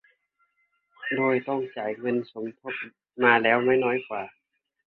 [1.15, 2.73] โดยต้องจ่ายเงินสมทบ
[3.23, 4.23] มาแล้วไม่น้อยกว่า